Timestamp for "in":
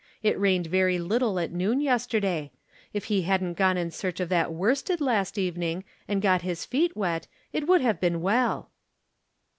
3.77-3.91